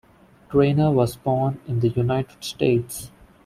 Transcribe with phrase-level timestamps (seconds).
[0.49, 3.11] Trainor was born in the United States.